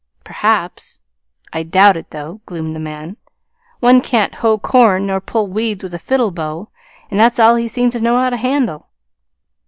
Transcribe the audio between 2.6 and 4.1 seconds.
the man. "One